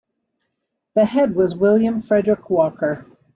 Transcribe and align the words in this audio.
The 0.95 1.05
head 1.05 1.35
was 1.35 1.55
William 1.55 1.99
Frederick 1.99 2.49
Walker. 2.49 3.05